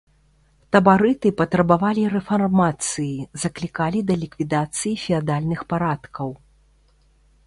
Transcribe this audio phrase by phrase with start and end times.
[0.75, 6.29] Табарыты патрабавалі рэфармацыі, заклікалі да ліквідацыі феадальных парадкаў.